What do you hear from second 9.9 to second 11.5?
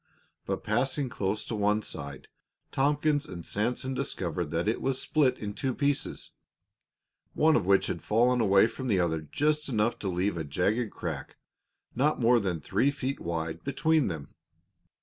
to leave a jagged crack,